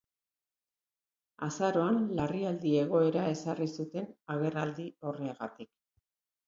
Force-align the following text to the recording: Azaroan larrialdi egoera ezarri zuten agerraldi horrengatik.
Azaroan 1.47 2.01
larrialdi 2.21 2.73
egoera 2.87 3.27
ezarri 3.35 3.71
zuten 3.83 4.13
agerraldi 4.39 4.89
horrengatik. 5.13 5.75